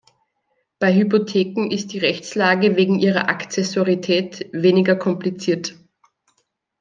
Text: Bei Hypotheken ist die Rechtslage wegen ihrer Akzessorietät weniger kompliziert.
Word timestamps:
Bei 0.79 0.95
Hypotheken 0.95 1.69
ist 1.69 1.93
die 1.93 1.99
Rechtslage 1.99 2.75
wegen 2.75 2.97
ihrer 2.97 3.29
Akzessorietät 3.29 4.47
weniger 4.51 4.95
kompliziert. 4.95 5.75